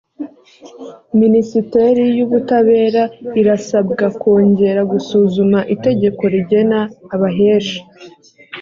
[1.19, 3.03] minisiteri y ubutabera
[3.41, 6.79] irasabwa kongera gusuzuma itegeko rigena
[7.15, 7.79] abahesha